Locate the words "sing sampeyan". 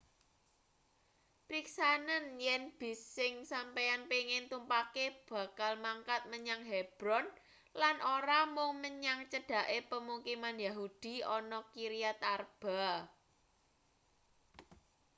3.15-4.01